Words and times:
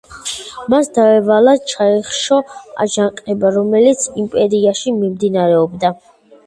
მას 0.73 0.87
დაევალა 0.95 1.53
ჩაეხშო 1.73 2.39
აჯანყება, 2.87 3.55
რომელიც 3.61 4.09
იმპერიაში 4.25 4.97
მიმდინარეობდა. 5.01 5.99